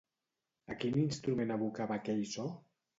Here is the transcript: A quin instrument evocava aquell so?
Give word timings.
A 0.71 0.77
quin 0.85 0.97
instrument 1.03 1.57
evocava 1.59 2.01
aquell 2.03 2.29
so? 2.37 2.53